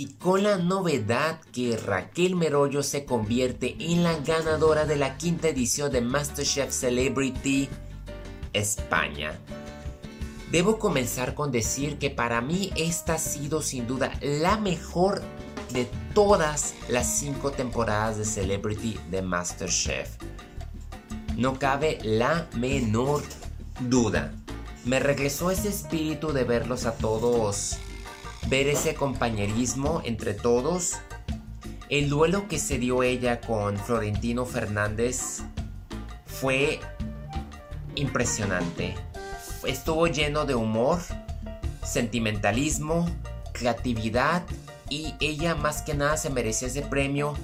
y 0.00 0.06
con 0.14 0.44
la 0.44 0.56
novedad 0.56 1.42
que 1.52 1.76
Raquel 1.76 2.34
Merollo 2.34 2.82
se 2.82 3.04
convierte 3.04 3.76
en 3.78 4.02
la 4.02 4.16
ganadora 4.16 4.86
de 4.86 4.96
la 4.96 5.18
quinta 5.18 5.48
edición 5.48 5.92
de 5.92 6.00
MasterChef 6.00 6.72
Celebrity 6.72 7.68
España. 8.54 9.38
Debo 10.50 10.78
comenzar 10.78 11.34
con 11.34 11.52
decir 11.52 11.98
que 11.98 12.08
para 12.08 12.40
mí 12.40 12.72
esta 12.76 13.16
ha 13.16 13.18
sido 13.18 13.60
sin 13.60 13.86
duda 13.86 14.10
la 14.22 14.56
mejor 14.56 15.20
de 15.70 15.86
todas 16.14 16.74
las 16.88 17.18
cinco 17.18 17.50
temporadas 17.50 18.16
de 18.16 18.24
Celebrity 18.24 18.98
de 19.10 19.20
MasterChef. 19.20 20.16
No 21.36 21.58
cabe 21.58 21.98
la 22.02 22.48
menor 22.56 23.22
duda. 23.80 24.32
Me 24.86 24.98
regresó 24.98 25.50
ese 25.50 25.68
espíritu 25.68 26.32
de 26.32 26.44
verlos 26.44 26.86
a 26.86 26.92
todos, 26.94 27.76
ver 28.50 28.66
ese 28.66 28.94
compañerismo 28.94 30.02
entre 30.04 30.34
todos. 30.34 30.96
El 31.88 32.10
duelo 32.10 32.48
que 32.48 32.58
se 32.58 32.78
dio 32.78 33.04
ella 33.04 33.40
con 33.40 33.78
Florentino 33.78 34.44
Fernández 34.44 35.42
fue 36.26 36.80
impresionante. 37.94 38.94
Estuvo 39.64 40.08
lleno 40.08 40.46
de 40.46 40.56
humor, 40.56 40.98
sentimentalismo, 41.84 43.08
creatividad 43.52 44.42
y 44.88 45.14
ella 45.20 45.54
más 45.54 45.82
que 45.82 45.94
nada 45.94 46.16
se 46.16 46.30
merecía 46.30 46.68
ese 46.68 46.82
premio. 46.82 47.34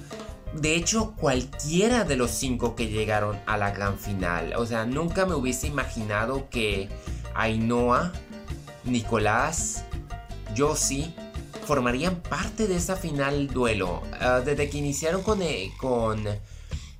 De 0.53 0.75
hecho, 0.75 1.13
cualquiera 1.15 2.03
de 2.03 2.17
los 2.17 2.31
cinco 2.31 2.75
que 2.75 2.87
llegaron 2.87 3.39
a 3.45 3.57
la 3.57 3.71
gran 3.71 3.97
final. 3.97 4.53
O 4.57 4.65
sea, 4.65 4.85
nunca 4.85 5.25
me 5.25 5.35
hubiese 5.35 5.67
imaginado 5.67 6.49
que 6.49 6.89
Ainhoa, 7.33 8.11
Nicolás, 8.83 9.85
Josie 10.55 11.13
formarían 11.65 12.21
parte 12.21 12.67
de 12.67 12.77
esa 12.77 12.95
final 12.95 13.47
duelo. 13.47 14.01
Ah, 14.19 14.41
desde 14.43 14.69
que 14.69 14.77
iniciaron 14.77 15.21
con, 15.23 15.41
eh, 15.41 15.71
con 15.79 16.23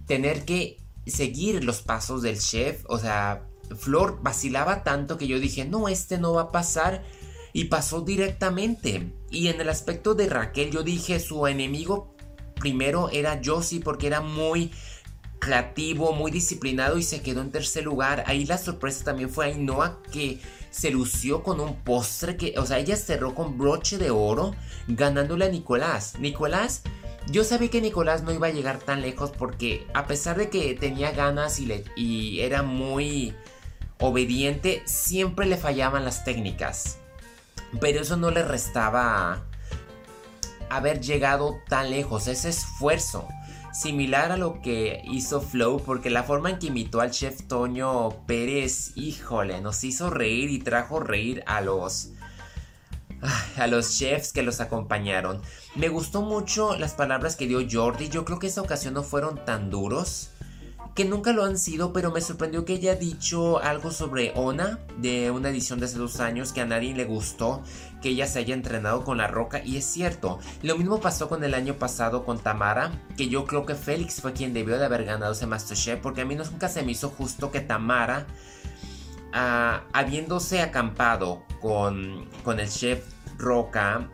tener 0.05 0.45
que 0.45 0.77
seguir 1.05 1.63
los 1.63 1.81
pasos 1.81 2.21
del 2.21 2.39
chef. 2.39 2.83
O 2.87 2.99
sea, 2.99 3.47
Flor 3.77 4.19
vacilaba 4.21 4.83
tanto 4.83 5.17
que 5.17 5.27
yo 5.27 5.39
dije, 5.39 5.65
no, 5.65 5.87
este 5.87 6.17
no 6.17 6.33
va 6.33 6.43
a 6.43 6.51
pasar. 6.51 7.03
Y 7.53 7.65
pasó 7.65 8.01
directamente. 8.01 9.13
Y 9.31 9.47
en 9.47 9.61
el 9.61 9.69
aspecto 9.69 10.15
de 10.15 10.27
Raquel, 10.27 10.71
yo 10.71 10.83
dije, 10.83 11.19
su 11.19 11.47
enemigo 11.47 12.13
primero 12.55 13.09
era 13.09 13.39
Josie 13.43 13.79
porque 13.79 14.07
era 14.07 14.21
muy 14.21 14.71
creativo, 15.39 16.13
muy 16.13 16.31
disciplinado 16.31 16.97
y 16.97 17.03
se 17.03 17.21
quedó 17.21 17.41
en 17.41 17.51
tercer 17.51 17.83
lugar. 17.83 18.23
Ahí 18.27 18.45
la 18.45 18.57
sorpresa 18.57 19.03
también 19.03 19.29
fue 19.29 19.45
Ainhoa 19.45 20.01
que 20.11 20.39
se 20.77 20.91
lució 20.91 21.41
con 21.41 21.59
un 21.59 21.75
postre 21.75 22.37
que, 22.37 22.53
o 22.59 22.65
sea, 22.65 22.77
ella 22.77 22.95
cerró 22.95 23.33
con 23.33 23.57
broche 23.57 23.97
de 23.97 24.11
oro 24.11 24.53
ganándole 24.87 25.45
a 25.45 25.49
Nicolás. 25.49 26.13
Nicolás, 26.19 26.83
yo 27.31 27.43
sabía 27.43 27.71
que 27.71 27.81
Nicolás 27.81 28.21
no 28.21 28.31
iba 28.31 28.47
a 28.47 28.51
llegar 28.51 28.77
tan 28.77 29.01
lejos 29.01 29.31
porque 29.31 29.87
a 29.95 30.05
pesar 30.05 30.37
de 30.37 30.49
que 30.49 30.75
tenía 30.75 31.11
ganas 31.11 31.59
y, 31.59 31.65
le, 31.65 31.83
y 31.95 32.41
era 32.41 32.61
muy 32.61 33.33
obediente, 33.99 34.83
siempre 34.85 35.47
le 35.47 35.57
fallaban 35.57 36.05
las 36.05 36.23
técnicas. 36.23 36.99
Pero 37.81 38.01
eso 38.01 38.15
no 38.15 38.29
le 38.29 38.43
restaba 38.43 39.43
haber 40.69 41.01
llegado 41.01 41.55
tan 41.67 41.89
lejos, 41.89 42.27
ese 42.27 42.49
esfuerzo. 42.49 43.27
Similar 43.77 44.31
a 44.31 44.37
lo 44.37 44.59
que 44.61 45.03
hizo 45.05 45.39
Flow, 45.39 45.79
porque 45.79 46.09
la 46.09 46.23
forma 46.23 46.49
en 46.49 46.57
que 46.57 46.67
imitó 46.67 46.99
al 46.99 47.11
chef 47.11 47.43
Toño 47.43 48.25
Pérez, 48.25 48.93
híjole, 48.95 49.61
nos 49.61 49.83
hizo 49.83 50.09
reír 50.09 50.49
y 50.49 50.57
trajo 50.57 50.99
reír 50.99 51.43
a 51.45 51.61
los 51.61 52.09
a 53.55 53.67
los 53.67 53.99
chefs 53.99 54.33
que 54.33 54.41
los 54.41 54.61
acompañaron. 54.61 55.43
Me 55.75 55.89
gustó 55.89 56.23
mucho 56.23 56.75
las 56.75 56.95
palabras 56.95 57.35
que 57.35 57.45
dio 57.45 57.59
Jordi. 57.69 58.09
Yo 58.09 58.25
creo 58.25 58.39
que 58.39 58.47
esta 58.47 58.61
ocasión 58.61 58.95
no 58.95 59.03
fueron 59.03 59.45
tan 59.45 59.69
duros 59.69 60.31
que 60.97 61.05
nunca 61.05 61.31
lo 61.31 61.45
han 61.45 61.59
sido, 61.59 61.93
pero 61.93 62.11
me 62.11 62.21
sorprendió 62.21 62.65
que 62.65 62.73
ella 62.73 62.95
dicho 62.95 63.59
algo 63.59 63.91
sobre 63.91 64.31
Ona, 64.35 64.79
de 64.97 65.29
una 65.29 65.49
edición 65.49 65.79
de 65.79 65.85
hace 65.85 65.99
dos 65.99 66.19
años, 66.19 66.53
que 66.53 66.61
a 66.61 66.65
nadie 66.65 66.95
le 66.95 67.05
gustó 67.05 67.61
que 68.01 68.09
ella 68.09 68.25
se 68.25 68.39
haya 68.39 68.55
entrenado 68.55 69.03
con 69.03 69.19
la 69.19 69.27
roca, 69.27 69.61
y 69.63 69.77
es 69.77 69.85
cierto. 69.85 70.39
Lo 70.63 70.75
mismo 70.75 70.99
pasó 70.99 71.29
con 71.29 71.43
el 71.43 71.53
año 71.53 71.75
pasado 71.75 72.25
con 72.25 72.39
Tamara, 72.39 72.91
que 73.15 73.29
yo 73.29 73.45
creo 73.45 73.63
que 73.63 73.75
Félix 73.75 74.21
fue 74.21 74.33
quien 74.33 74.55
debió 74.55 74.79
de 74.79 74.85
haber 74.85 75.05
ganado 75.05 75.33
ese 75.33 75.45
Masterchef, 75.45 75.99
porque 76.01 76.21
a 76.21 76.25
mí 76.25 76.33
nunca 76.33 76.67
se 76.67 76.81
me 76.81 76.93
hizo 76.93 77.09
justo 77.09 77.51
que 77.51 77.59
Tamara, 77.59 78.25
ah, 79.33 79.83
habiéndose 79.93 80.63
acampado 80.63 81.43
con, 81.61 82.27
con 82.43 82.59
el 82.59 82.71
chef 82.71 83.05
Roca, 83.37 84.09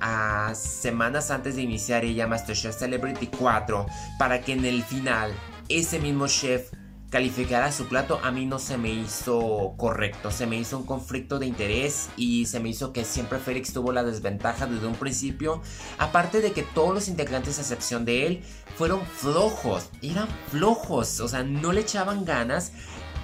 a 0.00 0.54
semanas 0.54 1.30
antes 1.30 1.56
de 1.56 1.62
iniciar 1.62 2.04
ella 2.06 2.26
Masterchef 2.26 2.74
Celebrity 2.74 3.26
4 3.26 3.86
para 4.18 4.40
que 4.40 4.52
en 4.52 4.64
el 4.64 4.82
final 4.82 5.32
ese 5.68 5.98
mismo 5.98 6.26
chef 6.26 6.70
calificara 7.10 7.70
su 7.70 7.86
plato 7.86 8.18
a 8.24 8.32
mí 8.32 8.44
no 8.44 8.58
se 8.58 8.76
me 8.76 8.90
hizo 8.90 9.74
correcto, 9.76 10.32
se 10.32 10.48
me 10.48 10.56
hizo 10.56 10.76
un 10.76 10.84
conflicto 10.84 11.38
de 11.38 11.46
interés 11.46 12.08
y 12.16 12.46
se 12.46 12.58
me 12.58 12.70
hizo 12.70 12.92
que 12.92 13.04
siempre 13.04 13.38
Félix 13.38 13.72
tuvo 13.72 13.92
la 13.92 14.02
desventaja 14.02 14.66
desde 14.66 14.88
un 14.88 14.96
principio, 14.96 15.62
aparte 15.98 16.40
de 16.40 16.50
que 16.50 16.64
todos 16.64 16.92
los 16.92 17.06
integrantes 17.06 17.58
a 17.58 17.60
excepción 17.60 18.04
de 18.04 18.26
él 18.26 18.44
fueron 18.76 19.06
flojos, 19.06 19.90
eran 20.02 20.26
flojos, 20.50 21.20
o 21.20 21.28
sea, 21.28 21.44
no 21.44 21.72
le 21.72 21.82
echaban 21.82 22.24
ganas 22.24 22.72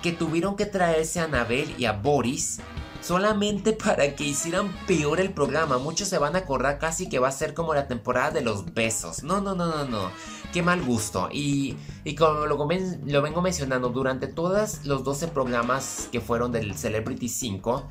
que 0.02 0.12
tuvieron 0.12 0.54
que 0.54 0.66
traerse 0.66 1.18
a 1.18 1.24
Anabel 1.24 1.74
y 1.76 1.86
a 1.86 1.92
Boris 1.92 2.60
solamente 3.00 3.72
para 3.84 4.14
que 4.14 4.24
hicieran 4.24 4.72
peor 4.86 5.20
el 5.20 5.32
programa. 5.32 5.78
Muchos 5.78 6.08
se 6.08 6.18
van 6.18 6.36
a 6.36 6.40
acordar 6.40 6.78
casi 6.78 7.08
que 7.08 7.18
va 7.18 7.28
a 7.28 7.32
ser 7.32 7.54
como 7.54 7.74
la 7.74 7.88
temporada 7.88 8.30
de 8.30 8.42
los 8.42 8.72
besos. 8.72 9.22
No, 9.22 9.40
no, 9.40 9.54
no, 9.54 9.66
no, 9.66 9.84
no. 9.84 10.10
Qué 10.52 10.62
mal 10.62 10.82
gusto. 10.82 11.28
Y, 11.30 11.76
y 12.04 12.14
como 12.14 12.46
lo, 12.46 12.56
lo 12.56 13.22
vengo 13.22 13.42
mencionando, 13.42 13.90
durante 13.90 14.26
todos 14.26 14.84
los 14.84 15.04
12 15.04 15.28
programas 15.28 16.08
que 16.10 16.20
fueron 16.20 16.50
del 16.50 16.74
Celebrity 16.74 17.28
5, 17.28 17.88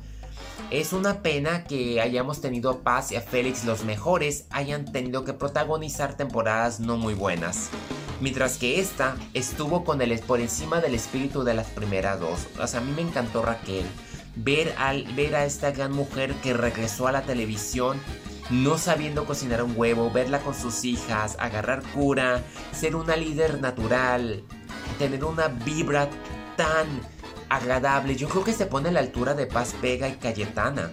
es 0.70 0.92
una 0.92 1.22
pena 1.22 1.64
que 1.64 2.00
hayamos 2.00 2.40
tenido 2.40 2.70
a 2.70 2.78
Paz 2.82 3.12
y 3.12 3.16
a 3.16 3.22
Félix 3.22 3.64
los 3.64 3.84
mejores 3.84 4.46
hayan 4.50 4.92
tenido 4.92 5.24
que 5.24 5.32
protagonizar 5.32 6.16
temporadas 6.16 6.80
no 6.80 6.96
muy 6.96 7.14
buenas. 7.14 7.70
Mientras 8.20 8.58
que 8.58 8.78
esta 8.78 9.16
estuvo 9.32 9.82
con 9.82 10.02
el 10.02 10.18
por 10.20 10.40
encima 10.40 10.80
del 10.80 10.94
espíritu 10.94 11.42
de 11.42 11.54
las 11.54 11.68
primeras 11.68 12.20
dos. 12.20 12.46
O 12.60 12.66
sea, 12.66 12.80
a 12.80 12.82
mí 12.84 12.92
me 12.92 13.02
encantó 13.02 13.42
Raquel 13.42 13.86
ver, 14.36 14.74
al, 14.78 15.04
ver 15.14 15.34
a 15.34 15.44
esta 15.44 15.70
gran 15.70 15.92
mujer 15.92 16.34
que 16.42 16.52
regresó 16.52 17.08
a 17.08 17.12
la 17.12 17.22
televisión 17.22 17.98
no 18.50 18.78
sabiendo 18.78 19.24
cocinar 19.24 19.62
un 19.62 19.74
huevo, 19.76 20.10
verla 20.10 20.40
con 20.40 20.54
sus 20.54 20.84
hijas, 20.84 21.36
agarrar 21.38 21.82
cura, 21.94 22.42
ser 22.72 22.96
una 22.96 23.16
líder 23.16 23.60
natural, 23.60 24.42
tener 24.98 25.24
una 25.24 25.48
vibra 25.48 26.08
tan 26.56 26.86
agradable. 27.48 28.16
Yo 28.16 28.28
creo 28.28 28.44
que 28.44 28.52
se 28.52 28.66
pone 28.66 28.88
a 28.88 28.92
la 28.92 29.00
altura 29.00 29.34
de 29.34 29.46
Paz 29.46 29.74
Pega 29.80 30.08
y 30.08 30.16
Cayetana. 30.16 30.90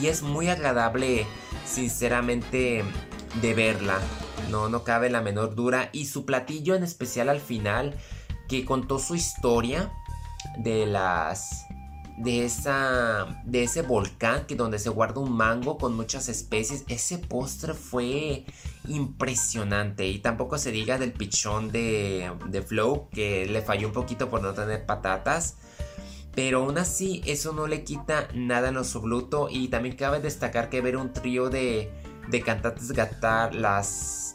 Y 0.00 0.06
es 0.06 0.22
muy 0.22 0.48
agradable, 0.48 1.26
sinceramente, 1.66 2.84
de 3.40 3.54
verla. 3.54 3.98
No, 4.50 4.68
no 4.68 4.84
cabe 4.84 5.10
la 5.10 5.20
menor 5.20 5.54
duda. 5.54 5.90
Y 5.92 6.06
su 6.06 6.24
platillo 6.24 6.74
en 6.74 6.82
especial 6.82 7.28
al 7.28 7.40
final, 7.40 7.96
que 8.48 8.64
contó 8.64 8.98
su 8.98 9.14
historia 9.14 9.92
de 10.58 10.86
las 10.86 11.66
de, 12.18 12.44
esa, 12.44 13.42
de 13.44 13.64
ese 13.64 13.82
volcán 13.82 14.46
que 14.46 14.54
donde 14.54 14.78
se 14.78 14.90
guarda 14.90 15.20
un 15.20 15.32
mango 15.32 15.78
con 15.78 15.94
muchas 15.94 16.28
especies. 16.28 16.84
Ese 16.88 17.18
postre 17.18 17.74
fue 17.74 18.44
impresionante. 18.88 20.06
Y 20.08 20.18
tampoco 20.18 20.58
se 20.58 20.72
diga 20.72 20.98
del 20.98 21.12
pichón 21.12 21.72
de, 21.72 22.32
de 22.48 22.62
Flow 22.62 23.08
que 23.10 23.46
le 23.46 23.62
falló 23.62 23.88
un 23.88 23.92
poquito 23.92 24.28
por 24.28 24.42
no 24.42 24.52
tener 24.52 24.86
patatas. 24.86 25.56
Pero 26.34 26.60
aún 26.60 26.78
así, 26.78 27.22
eso 27.26 27.52
no 27.52 27.66
le 27.66 27.84
quita 27.84 28.28
nada 28.34 28.68
en 28.68 28.74
lo 28.74 28.80
absoluto. 28.80 29.48
Y 29.50 29.68
también 29.68 29.96
cabe 29.96 30.20
destacar 30.20 30.68
que 30.68 30.80
ver 30.80 30.96
un 30.96 31.12
trío 31.12 31.50
de, 31.50 31.90
de 32.28 32.40
cantantes 32.42 32.92
gatar 32.92 33.54
las, 33.54 34.34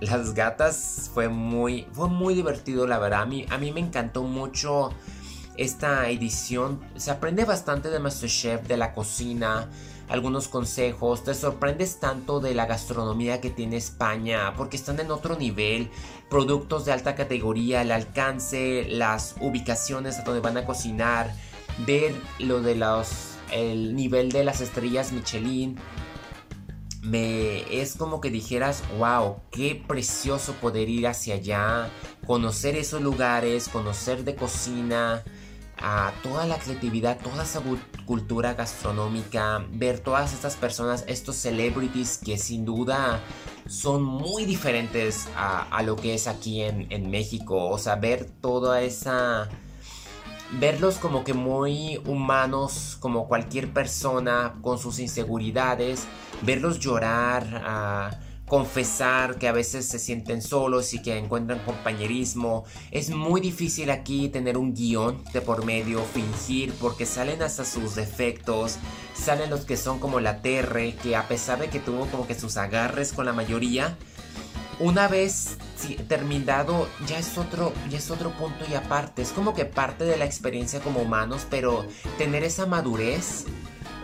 las 0.00 0.34
gatas 0.34 1.10
fue 1.12 1.28
muy, 1.28 1.86
fue 1.92 2.08
muy 2.08 2.34
divertido, 2.34 2.86
la 2.86 2.98
verdad. 2.98 3.22
A 3.22 3.26
mí, 3.26 3.46
a 3.50 3.58
mí 3.58 3.72
me 3.72 3.80
encantó 3.80 4.22
mucho 4.22 4.90
esta 5.56 6.08
edición 6.08 6.80
se 6.96 7.10
aprende 7.10 7.44
bastante 7.44 7.90
de 7.90 7.98
Masterchef, 8.00 8.66
de 8.66 8.76
la 8.76 8.92
cocina, 8.92 9.68
algunos 10.08 10.48
consejos, 10.48 11.24
te 11.24 11.34
sorprendes 11.34 11.98
tanto 11.98 12.40
de 12.40 12.54
la 12.54 12.66
gastronomía 12.66 13.40
que 13.40 13.50
tiene 13.50 13.76
España 13.76 14.54
porque 14.56 14.76
están 14.76 15.00
en 15.00 15.10
otro 15.10 15.36
nivel, 15.36 15.90
productos 16.28 16.84
de 16.84 16.92
alta 16.92 17.14
categoría, 17.14 17.82
el 17.82 17.92
alcance, 17.92 18.86
las 18.88 19.36
ubicaciones 19.40 20.18
a 20.18 20.22
donde 20.22 20.40
van 20.40 20.56
a 20.56 20.66
cocinar, 20.66 21.34
ver 21.86 22.14
lo 22.38 22.60
de 22.60 22.74
los 22.74 23.30
el 23.52 23.94
nivel 23.94 24.32
de 24.32 24.44
las 24.44 24.60
estrellas 24.60 25.12
Michelin. 25.12 25.76
Me 27.02 27.82
es 27.82 27.96
como 27.96 28.20
que 28.20 28.30
dijeras, 28.30 28.82
wow, 28.98 29.36
qué 29.50 29.82
precioso 29.86 30.54
poder 30.54 30.88
ir 30.88 31.06
hacia 31.06 31.34
allá, 31.34 31.90
conocer 32.26 32.76
esos 32.76 33.02
lugares, 33.02 33.68
conocer 33.68 34.24
de 34.24 34.34
cocina, 34.34 35.22
a 35.78 36.12
toda 36.22 36.46
la 36.46 36.58
creatividad, 36.58 37.18
toda 37.18 37.42
esa 37.42 37.60
cultura 38.06 38.54
gastronómica, 38.54 39.64
ver 39.70 40.00
todas 40.00 40.32
estas 40.32 40.56
personas, 40.56 41.04
estos 41.08 41.36
celebrities 41.36 42.18
que 42.18 42.38
sin 42.38 42.64
duda 42.64 43.20
son 43.66 44.02
muy 44.02 44.44
diferentes 44.44 45.28
a, 45.36 45.82
lo 45.82 45.96
que 45.96 46.14
es 46.14 46.26
aquí 46.26 46.62
en, 46.62 46.86
en 46.90 47.10
México. 47.10 47.68
O 47.68 47.78
sea, 47.78 47.96
ver 47.96 48.24
toda 48.40 48.82
esa 48.82 49.48
verlos 50.58 50.96
como 50.96 51.24
que 51.24 51.34
muy 51.34 52.00
humanos, 52.06 52.96
como 53.00 53.28
cualquier 53.28 53.72
persona, 53.72 54.54
con 54.62 54.78
sus 54.78 54.98
inseguridades, 54.98 56.06
verlos 56.42 56.78
llorar, 56.78 57.62
ah, 57.64 58.10
confesar 58.46 59.36
que 59.38 59.48
a 59.48 59.52
veces 59.52 59.86
se 59.86 59.98
sienten 59.98 60.42
solos 60.42 60.92
y 60.94 61.02
que 61.02 61.16
encuentran 61.16 61.60
compañerismo. 61.60 62.64
Es 62.90 63.10
muy 63.10 63.40
difícil 63.40 63.90
aquí 63.90 64.28
tener 64.28 64.58
un 64.58 64.74
guion 64.74 65.22
de 65.32 65.40
por 65.40 65.64
medio, 65.64 66.02
fingir, 66.04 66.72
porque 66.80 67.06
salen 67.06 67.42
hasta 67.42 67.64
sus 67.64 67.94
defectos, 67.94 68.76
salen 69.14 69.50
los 69.50 69.64
que 69.64 69.76
son 69.76 69.98
como 69.98 70.20
la 70.20 70.42
Terre, 70.42 70.94
que 71.02 71.16
a 71.16 71.26
pesar 71.28 71.58
de 71.58 71.68
que 71.68 71.80
tuvo 71.80 72.06
como 72.06 72.26
que 72.26 72.34
sus 72.34 72.56
agarres 72.56 73.12
con 73.12 73.24
la 73.24 73.32
mayoría, 73.32 73.96
una 74.80 75.08
vez 75.08 75.56
terminado 76.08 76.88
ya 77.06 77.18
es 77.18 77.36
otro 77.38 77.72
ya 77.90 77.98
es 77.98 78.10
otro 78.10 78.30
punto 78.32 78.64
y 78.68 78.74
aparte 78.74 79.22
es 79.22 79.30
como 79.30 79.54
que 79.54 79.66
parte 79.66 80.04
de 80.04 80.16
la 80.16 80.24
experiencia 80.24 80.80
como 80.80 81.00
humanos 81.00 81.46
pero 81.50 81.84
tener 82.18 82.42
esa 82.42 82.66
madurez 82.66 83.44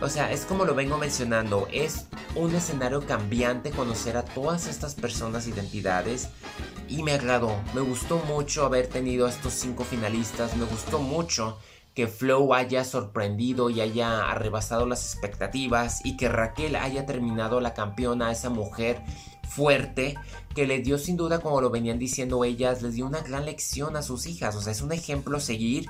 o 0.01 0.09
sea 0.09 0.31
es 0.31 0.45
como 0.45 0.65
lo 0.65 0.75
vengo 0.75 0.97
mencionando 0.97 1.67
es 1.71 2.07
un 2.35 2.55
escenario 2.55 3.05
cambiante 3.05 3.71
conocer 3.71 4.17
a 4.17 4.23
todas 4.23 4.67
estas 4.67 4.95
personas 4.95 5.47
identidades 5.47 6.29
y 6.87 7.03
me 7.03 7.13
agradó. 7.13 7.55
Me 7.73 7.81
gustó 7.81 8.17
mucho 8.27 8.65
haber 8.65 8.87
tenido 8.87 9.25
a 9.25 9.29
estos 9.29 9.53
cinco 9.53 9.83
finalistas 9.83 10.55
me 10.57 10.65
gustó 10.65 10.99
mucho 10.99 11.57
que 11.93 12.07
Flow 12.07 12.53
haya 12.53 12.83
sorprendido 12.83 13.69
y 13.69 13.81
haya 13.81 14.33
rebasado 14.33 14.85
las 14.85 15.13
expectativas 15.13 16.05
y 16.05 16.15
que 16.15 16.29
Raquel 16.29 16.77
haya 16.77 17.05
terminado 17.05 17.59
la 17.59 17.73
campeona, 17.73 18.31
esa 18.31 18.49
mujer 18.49 19.01
fuerte 19.55 20.15
que 20.55 20.65
le 20.65 20.79
dio 20.79 20.97
sin 20.97 21.17
duda, 21.17 21.39
como 21.39 21.61
lo 21.61 21.69
venían 21.69 21.99
diciendo 21.99 22.43
ellas, 22.43 22.81
les 22.81 22.95
dio 22.95 23.05
una 23.05 23.21
gran 23.21 23.45
lección 23.45 23.95
a 23.95 24.01
sus 24.01 24.25
hijas. 24.25 24.55
O 24.55 24.61
sea, 24.61 24.71
es 24.71 24.81
un 24.81 24.91
ejemplo 24.91 25.37
a 25.37 25.39
seguir. 25.39 25.89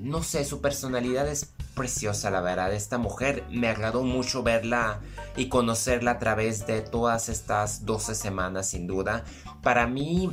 No 0.00 0.22
sé, 0.22 0.44
su 0.44 0.60
personalidad 0.60 1.28
es 1.28 1.52
preciosa, 1.74 2.30
la 2.30 2.40
verdad. 2.40 2.72
Esta 2.72 2.98
mujer 2.98 3.44
me 3.50 3.68
agradó 3.68 4.02
mucho 4.02 4.42
verla 4.42 5.00
y 5.36 5.48
conocerla 5.48 6.12
a 6.12 6.18
través 6.18 6.66
de 6.66 6.82
todas 6.82 7.28
estas 7.28 7.84
12 7.84 8.14
semanas, 8.14 8.70
sin 8.70 8.86
duda. 8.86 9.24
Para 9.62 9.86
mí, 9.86 10.32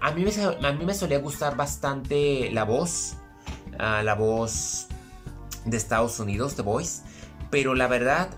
a 0.00 0.12
mí 0.12 0.24
me, 0.24 0.66
a 0.66 0.72
mí 0.72 0.84
me 0.84 0.94
solía 0.94 1.18
gustar 1.18 1.56
bastante 1.56 2.50
la 2.52 2.64
voz. 2.64 3.16
Ah, 3.78 4.02
la 4.02 4.14
voz 4.14 4.86
de 5.64 5.76
Estados 5.76 6.20
Unidos, 6.20 6.56
The 6.56 6.62
Voice. 6.62 7.02
Pero 7.50 7.74
la 7.74 7.86
verdad, 7.86 8.30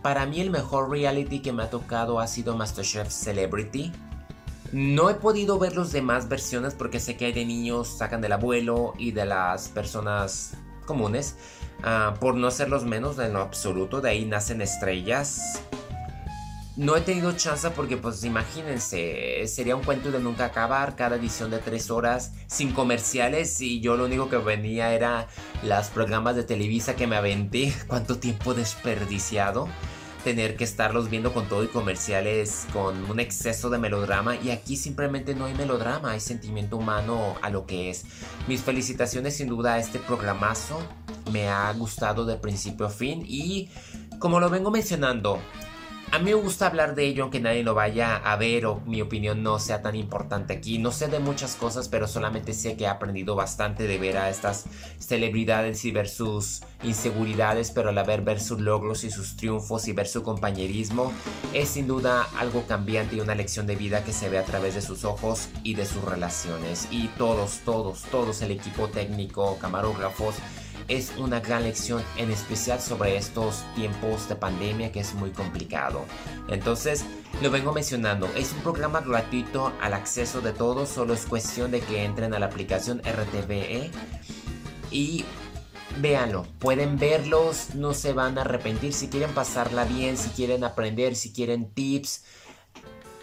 para 0.00 0.24
mí 0.26 0.40
el 0.40 0.50
mejor 0.50 0.90
reality 0.90 1.40
que 1.40 1.52
me 1.52 1.64
ha 1.64 1.70
tocado 1.70 2.20
ha 2.20 2.26
sido 2.26 2.56
MasterChef 2.56 3.08
Celebrity. 3.10 3.92
No 4.72 5.10
he 5.10 5.14
podido 5.14 5.58
ver 5.58 5.76
las 5.76 5.92
demás 5.92 6.28
versiones 6.28 6.74
porque 6.74 6.98
sé 6.98 7.16
que 7.16 7.26
hay 7.26 7.32
de 7.32 7.44
niños, 7.44 7.88
sacan 7.88 8.22
del 8.22 8.32
abuelo 8.32 8.94
y 8.96 9.12
de 9.12 9.26
las 9.26 9.68
personas 9.68 10.54
comunes. 10.86 11.36
Ah, 11.82 12.14
por 12.20 12.36
no 12.36 12.50
ser 12.50 12.70
los 12.70 12.84
menos 12.84 13.18
en 13.18 13.34
lo 13.34 13.40
absoluto, 13.40 14.00
de 14.00 14.10
ahí 14.10 14.24
nacen 14.24 14.62
estrellas. 14.62 15.62
No 16.74 16.96
he 16.96 17.02
tenido 17.02 17.32
chance 17.32 17.68
porque 17.70 17.98
pues 17.98 18.24
imagínense, 18.24 19.46
sería 19.46 19.76
un 19.76 19.84
cuento 19.84 20.10
de 20.10 20.20
nunca 20.20 20.46
acabar, 20.46 20.96
cada 20.96 21.16
edición 21.16 21.50
de 21.50 21.58
tres 21.58 21.90
horas, 21.90 22.32
sin 22.46 22.72
comerciales 22.72 23.60
y 23.60 23.80
yo 23.80 23.94
lo 23.96 24.06
único 24.06 24.30
que 24.30 24.38
venía 24.38 24.94
era 24.94 25.28
las 25.62 25.90
programas 25.90 26.34
de 26.34 26.44
Televisa 26.44 26.96
que 26.96 27.06
me 27.06 27.16
aventé, 27.16 27.74
cuánto 27.88 28.18
tiempo 28.18 28.54
desperdiciado 28.54 29.68
tener 30.24 30.56
que 30.56 30.64
estarlos 30.64 31.10
viendo 31.10 31.34
con 31.34 31.48
todo 31.48 31.64
y 31.64 31.68
comerciales 31.68 32.66
con 32.72 33.10
un 33.10 33.20
exceso 33.20 33.70
de 33.70 33.78
melodrama 33.78 34.36
y 34.36 34.50
aquí 34.50 34.76
simplemente 34.76 35.34
no 35.34 35.46
hay 35.46 35.54
melodrama, 35.54 36.12
hay 36.12 36.20
sentimiento 36.20 36.76
humano 36.76 37.36
a 37.42 37.50
lo 37.50 37.66
que 37.66 37.90
es. 37.90 38.04
Mis 38.48 38.62
felicitaciones 38.62 39.36
sin 39.36 39.48
duda 39.48 39.74
a 39.74 39.78
este 39.78 39.98
programazo, 39.98 40.80
me 41.32 41.48
ha 41.48 41.72
gustado 41.72 42.24
de 42.24 42.36
principio 42.36 42.86
a 42.86 42.90
fin 42.90 43.24
y 43.26 43.68
como 44.18 44.40
lo 44.40 44.48
vengo 44.48 44.70
mencionando, 44.70 45.40
a 46.12 46.18
mí 46.18 46.26
me 46.26 46.34
gusta 46.34 46.66
hablar 46.66 46.94
de 46.94 47.06
ello 47.06 47.22
aunque 47.22 47.40
nadie 47.40 47.64
lo 47.64 47.72
vaya 47.72 48.16
a 48.16 48.36
ver 48.36 48.66
o 48.66 48.82
mi 48.84 49.00
opinión 49.00 49.42
no 49.42 49.58
sea 49.58 49.80
tan 49.80 49.96
importante 49.96 50.52
aquí. 50.52 50.78
No 50.78 50.92
sé 50.92 51.08
de 51.08 51.20
muchas 51.20 51.56
cosas, 51.56 51.88
pero 51.88 52.06
solamente 52.06 52.52
sé 52.52 52.76
que 52.76 52.84
he 52.84 52.86
aprendido 52.86 53.34
bastante 53.34 53.86
de 53.86 53.96
ver 53.96 54.18
a 54.18 54.28
estas 54.28 54.66
celebridades 54.98 55.82
y 55.86 55.90
ver 55.90 56.10
sus 56.10 56.60
inseguridades, 56.82 57.70
pero 57.70 57.88
al 57.88 58.06
ver 58.06 58.20
ver 58.20 58.40
sus 58.40 58.60
logros 58.60 59.04
y 59.04 59.10
sus 59.10 59.36
triunfos 59.36 59.88
y 59.88 59.94
ver 59.94 60.06
su 60.06 60.22
compañerismo 60.22 61.10
es 61.54 61.70
sin 61.70 61.86
duda 61.86 62.28
algo 62.38 62.66
cambiante 62.66 63.16
y 63.16 63.20
una 63.20 63.34
lección 63.34 63.66
de 63.66 63.76
vida 63.76 64.04
que 64.04 64.12
se 64.12 64.28
ve 64.28 64.36
a 64.36 64.44
través 64.44 64.74
de 64.74 64.82
sus 64.82 65.06
ojos 65.06 65.48
y 65.62 65.76
de 65.76 65.86
sus 65.86 66.04
relaciones. 66.04 66.88
Y 66.90 67.08
todos, 67.16 67.60
todos, 67.64 68.02
todos 68.10 68.42
el 68.42 68.50
equipo 68.50 68.88
técnico, 68.88 69.56
camarógrafos, 69.58 70.34
es 70.88 71.12
una 71.18 71.40
gran 71.40 71.62
lección 71.62 72.02
en 72.16 72.30
especial 72.30 72.80
sobre 72.80 73.16
estos 73.16 73.64
tiempos 73.74 74.28
de 74.28 74.36
pandemia 74.36 74.92
que 74.92 75.00
es 75.00 75.14
muy 75.14 75.30
complicado. 75.30 76.04
Entonces, 76.48 77.04
lo 77.40 77.50
vengo 77.50 77.72
mencionando, 77.72 78.28
es 78.36 78.52
un 78.52 78.60
programa 78.60 79.00
gratuito 79.00 79.72
al 79.80 79.94
acceso 79.94 80.40
de 80.40 80.52
todos, 80.52 80.88
solo 80.88 81.14
es 81.14 81.26
cuestión 81.26 81.70
de 81.70 81.80
que 81.80 82.04
entren 82.04 82.34
a 82.34 82.38
la 82.38 82.46
aplicación 82.46 83.00
RTVE 83.00 83.90
y 84.90 85.24
véanlo, 85.98 86.46
pueden 86.58 86.98
verlos, 86.98 87.74
no 87.74 87.94
se 87.94 88.12
van 88.12 88.38
a 88.38 88.42
arrepentir 88.42 88.92
si 88.92 89.08
quieren 89.08 89.32
pasarla 89.32 89.84
bien, 89.84 90.16
si 90.16 90.30
quieren 90.30 90.64
aprender, 90.64 91.16
si 91.16 91.32
quieren 91.32 91.72
tips 91.72 92.24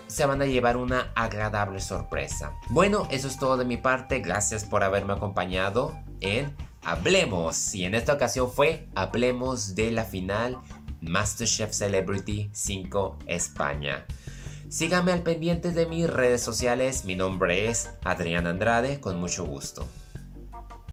se 0.09 0.25
van 0.25 0.41
a 0.41 0.45
llevar 0.45 0.75
una 0.75 1.11
agradable 1.15 1.79
sorpresa. 1.79 2.53
Bueno, 2.69 3.07
eso 3.11 3.27
es 3.27 3.37
todo 3.37 3.57
de 3.57 3.65
mi 3.65 3.77
parte. 3.77 4.19
Gracias 4.19 4.65
por 4.65 4.83
haberme 4.83 5.13
acompañado 5.13 5.95
en 6.19 6.55
Hablemos. 6.83 7.75
Y 7.75 7.85
en 7.85 7.95
esta 7.95 8.13
ocasión 8.13 8.51
fue 8.51 8.87
Hablemos 8.95 9.75
de 9.75 9.91
la 9.91 10.05
final 10.05 10.57
MasterChef 11.01 11.71
Celebrity 11.71 12.49
5 12.53 13.19
España. 13.27 14.05
Síganme 14.69 15.11
al 15.11 15.23
pendiente 15.23 15.71
de 15.71 15.85
mis 15.87 16.09
redes 16.09 16.41
sociales. 16.41 17.05
Mi 17.05 17.15
nombre 17.15 17.69
es 17.69 17.89
Adrián 18.03 18.47
Andrade, 18.47 18.99
con 18.99 19.19
mucho 19.19 19.45
gusto. 19.45 19.87